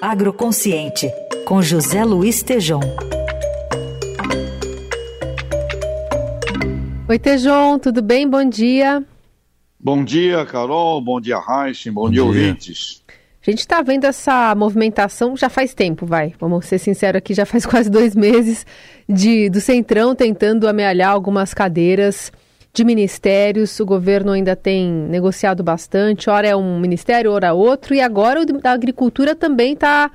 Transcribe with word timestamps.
Agroconsciente, 0.00 1.10
com 1.46 1.62
José 1.62 2.04
Luiz 2.04 2.42
Tejom. 2.42 2.80
Oi, 7.08 7.18
Tejom, 7.18 7.78
tudo 7.78 8.02
bem? 8.02 8.28
Bom 8.28 8.46
dia. 8.46 9.02
Bom 9.80 10.04
dia, 10.04 10.44
Carol. 10.44 11.00
Bom 11.00 11.18
dia, 11.18 11.38
Raíssa. 11.38 11.90
Bom, 11.90 12.02
Bom 12.02 12.10
dia, 12.10 12.20
dia, 12.20 12.24
ouvintes. 12.24 13.02
A 13.46 13.50
gente 13.50 13.60
está 13.60 13.80
vendo 13.80 14.04
essa 14.04 14.54
movimentação 14.54 15.34
já 15.34 15.48
faz 15.48 15.72
tempo, 15.72 16.04
vai. 16.04 16.34
Vamos 16.38 16.66
ser 16.66 16.78
sinceros 16.78 17.18
aqui, 17.18 17.32
já 17.32 17.46
faz 17.46 17.64
quase 17.66 17.88
dois 17.88 18.14
meses 18.14 18.66
de 19.08 19.48
do 19.48 19.62
Centrão 19.62 20.14
tentando 20.14 20.68
amealhar 20.68 21.10
algumas 21.10 21.54
cadeiras 21.54 22.30
de 22.76 22.84
ministérios. 22.84 23.80
O 23.80 23.86
governo 23.86 24.32
ainda 24.32 24.54
tem 24.54 24.86
negociado 24.86 25.62
bastante. 25.62 26.28
Ora 26.28 26.46
é 26.46 26.54
um 26.54 26.78
ministério, 26.78 27.32
ora 27.32 27.54
outro. 27.54 27.94
E 27.94 28.02
agora 28.02 28.42
o 28.42 28.44
da 28.44 28.72
Agricultura 28.72 29.34
também 29.34 29.72
está 29.72 30.10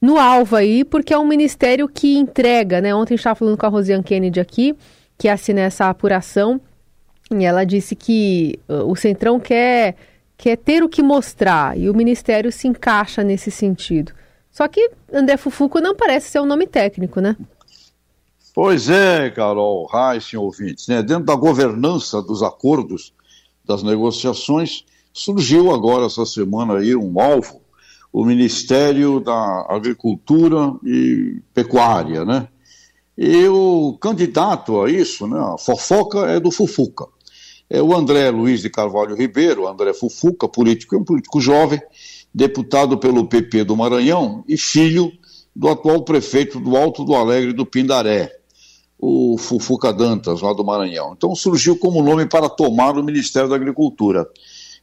no 0.00 0.18
alvo 0.18 0.56
aí, 0.56 0.84
porque 0.84 1.14
é 1.14 1.18
um 1.18 1.26
ministério 1.26 1.88
que 1.88 2.18
entrega, 2.18 2.80
né? 2.80 2.92
Ontem 2.92 3.14
estava 3.14 3.36
falando 3.36 3.56
com 3.56 3.64
a 3.64 3.68
Rosiane 3.68 4.02
Kennedy 4.02 4.40
aqui, 4.40 4.74
que 5.16 5.28
assina 5.28 5.60
essa 5.60 5.88
apuração. 5.88 6.60
E 7.30 7.44
ela 7.44 7.64
disse 7.64 7.94
que 7.94 8.58
uh, 8.68 8.90
o 8.90 8.96
Centrão 8.96 9.38
quer 9.38 9.94
que 10.36 10.50
é 10.50 10.56
ter 10.56 10.82
o 10.82 10.88
que 10.88 11.00
mostrar, 11.00 11.78
e 11.78 11.88
o 11.88 11.94
Ministério 11.94 12.50
se 12.50 12.66
encaixa 12.66 13.22
nesse 13.22 13.52
sentido. 13.52 14.12
Só 14.50 14.66
que 14.66 14.90
André 15.12 15.36
Fufuco 15.36 15.80
não 15.80 15.94
parece 15.94 16.28
ser 16.28 16.40
um 16.40 16.44
nome 16.44 16.66
técnico, 16.66 17.20
né? 17.20 17.36
Pois 18.54 18.88
é, 18.88 19.30
Carol, 19.30 19.86
Reis, 19.86 20.32
ouvintes. 20.32 20.86
Né? 20.86 21.02
Dentro 21.02 21.24
da 21.24 21.34
governança 21.34 22.22
dos 22.22 22.42
acordos, 22.42 23.12
das 23.64 23.82
negociações, 23.82 24.84
surgiu 25.12 25.74
agora 25.74 26.06
essa 26.06 26.24
semana 26.24 26.78
aí 26.78 26.94
um 26.94 27.20
alvo, 27.20 27.60
o 28.12 28.24
Ministério 28.24 29.18
da 29.18 29.66
Agricultura 29.68 30.72
e 30.84 31.42
Pecuária, 31.52 32.24
né? 32.24 32.48
E 33.18 33.46
o 33.48 33.98
candidato 34.00 34.82
a 34.82 34.90
isso, 34.90 35.26
né, 35.26 35.38
a 35.38 35.58
fofoca 35.58 36.20
é 36.26 36.38
do 36.38 36.50
Fufuca 36.50 37.06
é 37.68 37.82
o 37.82 37.94
André 37.94 38.30
Luiz 38.30 38.60
de 38.60 38.70
Carvalho 38.70 39.16
Ribeiro, 39.16 39.66
André 39.66 39.92
Fufuca, 39.94 40.48
político, 40.48 40.94
é 40.94 40.98
um 40.98 41.04
político 41.04 41.40
jovem, 41.40 41.80
deputado 42.32 42.98
pelo 42.98 43.26
PP 43.26 43.64
do 43.64 43.76
Maranhão 43.76 44.44
e 44.46 44.56
filho 44.56 45.12
do 45.54 45.68
atual 45.68 46.02
prefeito 46.02 46.60
do 46.60 46.76
Alto 46.76 47.04
do 47.04 47.14
Alegre 47.14 47.52
do 47.52 47.64
Pindaré, 47.64 48.38
o 49.06 49.36
Fufuca 49.36 49.92
Dantas, 49.92 50.40
lá 50.40 50.54
do 50.54 50.64
Maranhão. 50.64 51.12
Então 51.14 51.34
surgiu 51.34 51.76
como 51.76 52.02
nome 52.02 52.24
para 52.26 52.48
tomar 52.48 52.96
o 52.96 53.04
Ministério 53.04 53.50
da 53.50 53.54
Agricultura. 53.54 54.26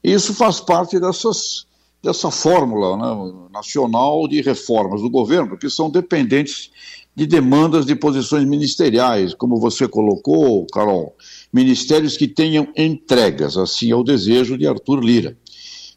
E 0.04 0.14
isso 0.14 0.32
faz 0.36 0.60
parte 0.60 1.00
dessas, 1.00 1.66
dessa 2.04 2.30
fórmula 2.30 2.98
né, 2.98 3.34
nacional 3.52 4.28
de 4.28 4.40
reformas 4.42 5.02
do 5.02 5.10
governo, 5.10 5.58
que 5.58 5.72
são 5.72 5.90
dependentes 5.90 6.70
de 7.16 7.26
demandas 7.26 7.84
de 7.84 7.96
posições 7.96 8.46
ministeriais, 8.46 9.34
como 9.34 9.60
você 9.60 9.88
colocou, 9.88 10.68
Carol 10.68 11.16
ministérios 11.52 12.16
que 12.16 12.28
tenham 12.28 12.68
entregas, 12.78 13.58
assim 13.58 13.92
é 13.92 13.96
o 13.96 14.04
desejo 14.04 14.58
de 14.58 14.66
Arthur 14.68 15.04
Lira. 15.04 15.38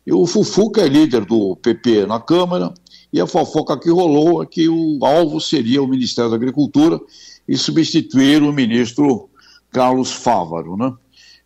E 0.05 0.13
o 0.13 0.27
Fufuca 0.27 0.81
é 0.81 0.89
líder 0.89 1.25
do 1.25 1.57
PP 1.57 2.07
na 2.07 2.19
Câmara, 2.19 2.75
e 3.15 3.21
a 3.21 3.29
fofoca 3.29 3.79
que 3.79 3.89
rolou 3.89 4.43
é 4.43 4.47
que 4.47 4.69
o 4.69 4.99
alvo 5.05 5.41
seria 5.41 5.81
o 5.81 5.87
Ministério 5.87 6.31
da 6.31 6.37
Agricultura 6.37 7.01
e 7.47 7.57
substituir 7.57 8.43
o 8.43 8.53
ministro 8.53 9.29
Carlos 9.71 10.13
Fávaro, 10.13 10.77
né? 10.77 10.93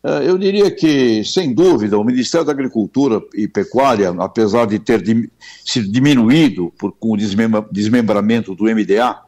É, 0.03 0.29
eu 0.29 0.39
diria 0.39 0.71
que, 0.71 1.25
sem 1.25 1.53
dúvida, 1.53 1.99
o 1.99 2.05
Ministério 2.05 2.47
da 2.47 2.53
Agricultura 2.53 3.21
e 3.35 3.49
Pecuária, 3.49 4.11
apesar 4.19 4.67
de 4.67 4.79
ter 4.79 5.03
sido 5.65 5.91
diminuído 5.91 6.73
por, 6.79 6.93
com 6.93 7.13
o 7.13 7.17
desmembramento 7.17 8.55
do 8.55 8.65
MDA, 8.65 9.21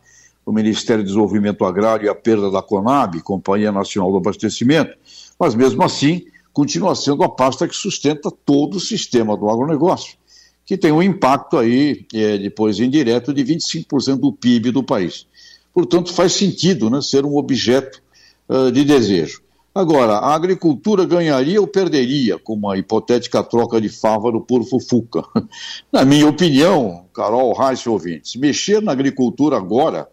o 0.47 0.53
Ministério 0.53 1.03
do 1.03 1.07
Desenvolvimento 1.07 1.65
Agrário 1.65 2.07
e 2.07 2.09
a 2.09 2.15
perda 2.15 2.51
da 2.51 2.63
Conab, 2.63 3.21
Companhia 3.23 3.73
Nacional 3.73 4.13
do 4.13 4.19
Abastecimento, 4.19 4.97
mas 5.39 5.55
mesmo 5.55 5.83
assim 5.83 6.25
continua 6.53 6.95
sendo 6.95 7.23
a 7.23 7.29
pasta 7.29 7.67
que 7.67 7.75
sustenta 7.75 8.31
todo 8.31 8.77
o 8.77 8.81
sistema 8.81 9.37
do 9.37 9.49
agronegócio, 9.49 10.17
que 10.65 10.77
tem 10.77 10.93
um 10.93 11.03
impacto 11.03 11.59
aí, 11.59 12.07
é, 12.15 12.39
depois 12.39 12.79
indireto, 12.79 13.35
de 13.35 13.45
25% 13.45 14.21
do 14.21 14.33
PIB 14.33 14.71
do 14.71 14.83
país. 14.83 15.27
Portanto, 15.73 16.13
faz 16.13 16.33
sentido 16.33 16.91
né, 16.91 17.01
ser 17.01 17.25
um 17.25 17.37
objeto 17.37 18.03
uh, 18.49 18.71
de 18.71 18.85
desejo. 18.85 19.43
Agora, 19.73 20.15
a 20.15 20.35
agricultura 20.35 21.05
ganharia 21.05 21.61
ou 21.61 21.67
perderia 21.67 22.39
com 22.39 22.55
uma 22.55 22.77
hipotética 22.77 23.43
troca 23.43 23.81
de 23.81 23.89
Fávaro 23.89 24.41
por 24.41 24.65
Fufuca? 24.65 25.23
Na 25.93 26.05
minha 26.05 26.29
opinião, 26.29 27.05
Carol 27.15 27.53
Reis 27.53 27.87
ouvintes, 27.87 28.35
mexer 28.35 28.83
na 28.83 28.91
agricultura 28.91 29.57
agora 29.57 30.09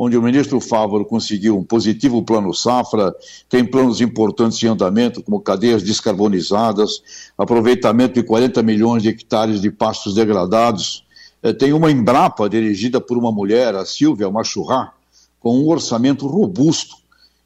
onde 0.00 0.16
o 0.16 0.22
ministro 0.22 0.60
Fávaro 0.60 1.04
conseguiu 1.04 1.58
um 1.58 1.64
positivo 1.64 2.22
plano 2.22 2.54
safra, 2.54 3.12
tem 3.48 3.64
planos 3.64 4.00
importantes 4.00 4.62
em 4.62 4.68
andamento, 4.68 5.20
como 5.24 5.40
cadeias 5.40 5.82
descarbonizadas, 5.82 7.02
aproveitamento 7.36 8.14
de 8.14 8.22
40 8.22 8.62
milhões 8.62 9.02
de 9.02 9.08
hectares 9.08 9.60
de 9.60 9.72
pastos 9.72 10.14
degradados. 10.14 11.04
É, 11.42 11.52
tem 11.52 11.72
uma 11.72 11.90
Embrapa 11.90 12.48
dirigida 12.48 13.00
por 13.00 13.16
uma 13.16 13.30
mulher, 13.30 13.74
a 13.74 13.84
Silvia 13.84 14.30
Machurrá, 14.30 14.92
com 15.40 15.58
um 15.58 15.68
orçamento 15.68 16.26
robusto. 16.26 16.96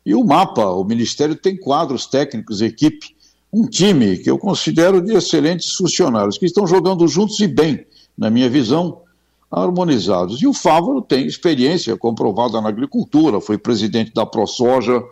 E 0.05 0.15
o 0.15 0.25
mapa, 0.25 0.67
o 0.67 0.85
Ministério 0.85 1.37
tem 1.37 1.57
quadros 1.57 2.07
técnicos, 2.07 2.61
equipe, 2.61 3.15
um 3.53 3.67
time 3.67 4.17
que 4.17 4.31
eu 4.31 4.39
considero 4.39 5.01
de 5.01 5.15
excelentes 5.15 5.75
funcionários, 5.75 6.39
que 6.39 6.47
estão 6.47 6.67
jogando 6.67 7.07
juntos 7.07 7.39
e 7.41 7.47
bem, 7.47 7.85
na 8.17 8.31
minha 8.31 8.49
visão, 8.49 9.03
harmonizados. 9.51 10.41
E 10.41 10.47
o 10.47 10.55
Fávaro 10.55 11.03
tem 11.03 11.27
experiência 11.27 11.97
comprovada 11.97 12.61
na 12.61 12.71
agricultura, 12.71 13.41
foi 13.41 13.59
presidente 13.59 14.13
da 14.15 14.25
ProSoja, 14.25 15.03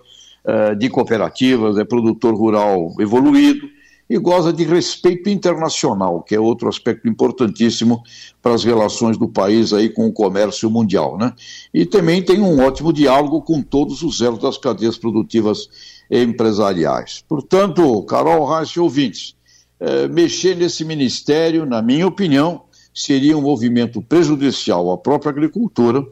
eh, 0.42 0.74
de 0.74 0.88
cooperativas, 0.88 1.76
é 1.76 1.84
produtor 1.84 2.34
rural 2.34 2.94
evoluído 2.98 3.68
e 4.10 4.18
goza 4.18 4.52
de 4.52 4.64
respeito 4.64 5.30
internacional, 5.30 6.20
que 6.20 6.34
é 6.34 6.40
outro 6.40 6.68
aspecto 6.68 7.08
importantíssimo 7.08 8.02
para 8.42 8.52
as 8.52 8.64
relações 8.64 9.16
do 9.16 9.28
país 9.28 9.72
aí 9.72 9.88
com 9.88 10.08
o 10.08 10.12
comércio 10.12 10.68
mundial, 10.68 11.16
né? 11.16 11.32
E 11.72 11.86
também 11.86 12.20
tem 12.20 12.40
um 12.40 12.60
ótimo 12.60 12.92
diálogo 12.92 13.40
com 13.40 13.62
todos 13.62 14.02
os 14.02 14.20
elos 14.20 14.40
das 14.40 14.58
cadeias 14.58 14.98
produtivas 14.98 15.68
empresariais. 16.10 17.24
Portanto, 17.28 18.02
Carol 18.02 18.44
Reis 18.52 18.70
e 18.70 18.80
ouvintes, 18.80 19.36
eh, 19.78 20.08
mexer 20.08 20.56
nesse 20.56 20.84
ministério, 20.84 21.64
na 21.64 21.80
minha 21.80 22.08
opinião, 22.08 22.62
seria 22.92 23.38
um 23.38 23.42
movimento 23.42 24.02
prejudicial 24.02 24.90
à 24.90 24.98
própria 24.98 25.30
agricultura 25.30 26.04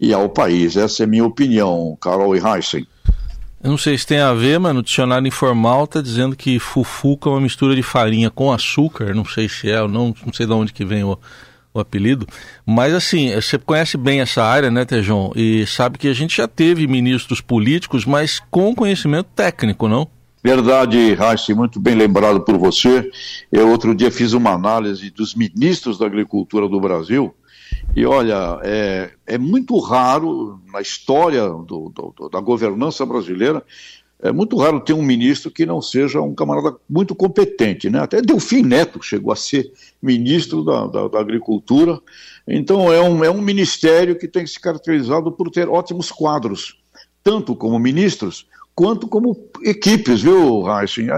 e 0.00 0.12
ao 0.12 0.28
país. 0.28 0.76
Essa 0.76 1.04
é 1.04 1.06
a 1.06 1.08
minha 1.08 1.24
opinião, 1.24 1.96
Carol 2.00 2.34
e 2.34 2.40
Heisen. 2.40 2.88
Eu 3.62 3.70
não 3.70 3.78
sei 3.78 3.96
se 3.96 4.06
tem 4.06 4.20
a 4.20 4.32
ver, 4.32 4.60
mas 4.60 4.74
no 4.74 4.82
dicionário 4.82 5.26
informal 5.26 5.84
está 5.84 6.00
dizendo 6.00 6.36
que 6.36 6.58
fufuca 6.58 7.28
é 7.28 7.32
uma 7.32 7.40
mistura 7.40 7.74
de 7.74 7.82
farinha 7.82 8.30
com 8.30 8.52
açúcar, 8.52 9.14
não 9.14 9.24
sei 9.24 9.48
se 9.48 9.70
é 9.70 9.80
ou 9.80 9.88
não, 9.88 10.14
não 10.24 10.32
sei 10.32 10.46
de 10.46 10.52
onde 10.52 10.72
que 10.72 10.84
vem 10.84 11.02
o, 11.02 11.18
o 11.72 11.80
apelido. 11.80 12.26
Mas 12.64 12.94
assim, 12.94 13.34
você 13.34 13.58
conhece 13.58 13.96
bem 13.96 14.20
essa 14.20 14.44
área, 14.44 14.70
né, 14.70 14.84
Tejon? 14.84 15.32
E 15.34 15.66
sabe 15.66 15.98
que 15.98 16.08
a 16.08 16.14
gente 16.14 16.36
já 16.36 16.46
teve 16.46 16.86
ministros 16.86 17.40
políticos, 17.40 18.04
mas 18.04 18.40
com 18.50 18.74
conhecimento 18.74 19.28
técnico, 19.34 19.88
não? 19.88 20.08
Verdade, 20.44 21.14
Raíssa, 21.14 21.54
muito 21.54 21.80
bem 21.80 21.96
lembrado 21.96 22.40
por 22.40 22.56
você. 22.56 23.10
Eu 23.50 23.68
outro 23.68 23.94
dia 23.94 24.12
fiz 24.12 24.32
uma 24.32 24.52
análise 24.52 25.10
dos 25.10 25.34
ministros 25.34 25.98
da 25.98 26.06
agricultura 26.06 26.68
do 26.68 26.80
Brasil 26.80 27.34
e 27.94 28.04
olha, 28.04 28.60
é, 28.62 29.10
é 29.26 29.38
muito 29.38 29.78
raro 29.78 30.60
na 30.72 30.80
história 30.80 31.48
do, 31.48 31.90
do, 31.90 32.28
da 32.28 32.40
governança 32.40 33.06
brasileira, 33.06 33.62
é 34.20 34.32
muito 34.32 34.56
raro 34.56 34.80
ter 34.80 34.94
um 34.94 35.02
ministro 35.02 35.50
que 35.50 35.66
não 35.66 35.82
seja 35.82 36.20
um 36.22 36.34
camarada 36.34 36.76
muito 36.88 37.14
competente, 37.14 37.90
né? 37.90 38.00
Até 38.00 38.22
Delfim 38.22 38.62
Neto 38.62 39.02
chegou 39.02 39.32
a 39.32 39.36
ser 39.36 39.70
ministro 40.00 40.64
da, 40.64 40.86
da, 40.86 41.08
da 41.08 41.20
agricultura. 41.20 42.00
Então 42.48 42.92
é 42.92 43.00
um, 43.00 43.22
é 43.22 43.30
um 43.30 43.42
ministério 43.42 44.18
que 44.18 44.26
tem 44.26 44.46
se 44.46 44.58
caracterizado 44.58 45.30
por 45.30 45.50
ter 45.50 45.68
ótimos 45.68 46.10
quadros, 46.10 46.78
tanto 47.22 47.54
como 47.54 47.78
ministros, 47.78 48.46
quanto 48.76 49.08
como 49.08 49.34
equipes, 49.62 50.20
viu, 50.20 50.66
Heisen? 50.68 51.08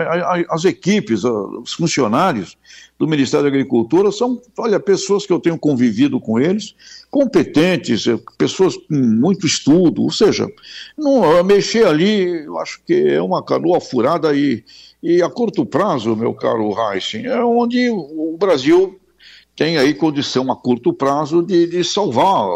As 0.48 0.64
equipes, 0.64 1.24
os 1.24 1.72
funcionários 1.72 2.56
do 2.96 3.06
Ministério 3.06 3.42
da 3.42 3.48
Agricultura 3.48 4.12
são, 4.12 4.40
olha, 4.56 4.78
pessoas 4.78 5.26
que 5.26 5.32
eu 5.32 5.40
tenho 5.40 5.58
convivido 5.58 6.20
com 6.20 6.38
eles, 6.38 6.74
competentes, 7.10 8.06
eh, 8.06 8.18
pessoas 8.38 8.76
com 8.76 8.94
muito 8.94 9.44
estudo, 9.44 10.02
ou 10.02 10.10
seja, 10.10 10.48
não, 10.96 11.42
mexer 11.42 11.84
ali, 11.84 12.44
eu 12.44 12.58
acho 12.58 12.80
que 12.86 12.94
é 12.94 13.20
uma 13.20 13.42
canoa 13.42 13.80
furada 13.80 14.34
e, 14.34 14.64
e 15.02 15.20
a 15.20 15.28
curto 15.28 15.66
prazo, 15.66 16.14
meu 16.14 16.34
caro 16.34 16.72
Heisen, 16.92 17.26
é 17.26 17.42
onde 17.44 17.90
o 17.90 18.36
Brasil 18.38 19.00
tem 19.56 19.78
aí 19.78 19.94
condição 19.94 20.50
a 20.52 20.56
curto 20.56 20.92
prazo 20.92 21.42
de, 21.42 21.66
de 21.66 21.82
salvar 21.82 22.48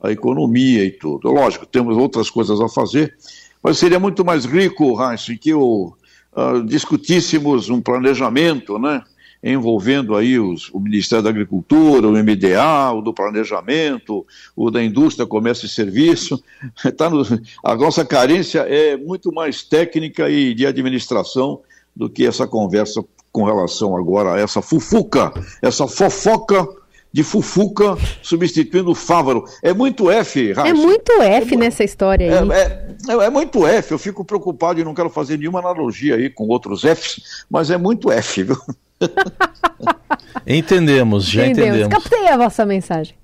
a 0.00 0.12
economia 0.12 0.84
e 0.84 0.90
tudo. 0.92 1.30
Lógico, 1.32 1.66
temos 1.66 1.96
outras 1.96 2.30
coisas 2.30 2.60
a 2.60 2.68
fazer, 2.68 3.16
mas 3.62 3.78
seria 3.78 3.98
muito 3.98 4.24
mais 4.24 4.44
rico, 4.44 4.96
Heinz, 5.00 5.26
que 5.40 5.52
o, 5.52 5.94
uh, 6.32 6.62
discutíssemos 6.64 7.68
um 7.68 7.80
planejamento 7.80 8.78
né, 8.78 9.02
envolvendo 9.42 10.16
aí 10.16 10.38
os, 10.38 10.68
o 10.70 10.80
Ministério 10.80 11.24
da 11.24 11.30
Agricultura, 11.30 12.06
o 12.06 12.12
MDA, 12.12 12.92
o 12.92 13.00
do 13.00 13.12
Planejamento, 13.12 14.26
o 14.54 14.70
da 14.70 14.82
Indústria, 14.82 15.26
Comércio 15.26 15.66
e 15.66 15.68
Serviço. 15.68 16.42
Tá 16.96 17.08
no, 17.08 17.22
a 17.64 17.74
nossa 17.74 18.04
carência 18.04 18.60
é 18.60 18.96
muito 18.96 19.32
mais 19.32 19.62
técnica 19.62 20.28
e 20.28 20.54
de 20.54 20.66
administração 20.66 21.60
do 21.94 22.08
que 22.08 22.26
essa 22.26 22.46
conversa 22.46 23.02
com 23.32 23.44
relação 23.44 23.96
agora 23.96 24.34
a 24.34 24.40
essa 24.40 24.60
fufuca, 24.60 25.32
essa 25.62 25.86
fofoca 25.86 26.68
de 27.12 27.22
Fufuca 27.22 27.96
substituindo 28.22 28.90
o 28.90 28.94
Fávaro. 28.94 29.44
É 29.62 29.72
muito 29.72 30.10
F, 30.10 30.52
Raíssa. 30.52 30.70
É 30.70 30.74
muito 30.74 31.12
F 31.20 31.54
é, 31.54 31.56
nessa 31.56 31.84
história 31.84 32.40
aí. 32.40 32.50
É, 32.50 32.86
é, 33.08 33.26
é, 33.26 33.30
muito 33.30 33.66
F, 33.66 33.92
eu 33.92 33.98
fico 33.98 34.24
preocupado 34.24 34.80
e 34.80 34.84
não 34.84 34.94
quero 34.94 35.10
fazer 35.10 35.38
nenhuma 35.38 35.58
analogia 35.58 36.16
aí 36.16 36.30
com 36.30 36.46
outros 36.46 36.82
Fs, 36.82 37.44
mas 37.50 37.70
é 37.70 37.76
muito 37.76 38.10
F, 38.10 38.42
viu? 38.44 38.56
entendemos, 40.46 41.24
já 41.26 41.46
entendemos. 41.46 41.80
entendemos. 41.80 42.04
Captei 42.04 42.28
a 42.28 42.36
vossa 42.36 42.64
mensagem. 42.64 43.14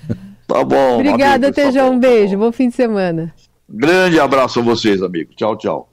tá 0.46 0.64
bom. 0.64 0.94
Obrigada, 0.94 1.52
Tejão. 1.52 1.92
Um 1.92 1.98
beijo. 1.98 2.36
Bom 2.36 2.50
fim 2.50 2.68
de 2.68 2.74
semana. 2.74 3.32
Grande 3.68 4.18
abraço 4.20 4.60
a 4.60 4.62
vocês, 4.62 5.02
amigos. 5.02 5.34
Tchau, 5.36 5.56
tchau. 5.56 5.90